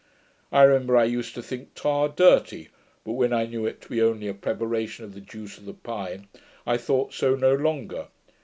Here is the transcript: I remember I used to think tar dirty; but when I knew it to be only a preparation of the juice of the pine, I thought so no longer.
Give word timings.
I 0.51 0.63
remember 0.63 0.97
I 0.97 1.03
used 1.03 1.35
to 1.35 1.43
think 1.43 1.75
tar 1.75 2.09
dirty; 2.09 2.69
but 3.05 3.11
when 3.11 3.31
I 3.31 3.45
knew 3.45 3.67
it 3.67 3.81
to 3.81 3.87
be 3.89 4.01
only 4.01 4.27
a 4.27 4.33
preparation 4.33 5.05
of 5.05 5.13
the 5.13 5.21
juice 5.21 5.59
of 5.59 5.65
the 5.65 5.75
pine, 5.75 6.27
I 6.65 6.77
thought 6.77 7.13
so 7.13 7.35
no 7.35 7.53
longer. 7.53 8.07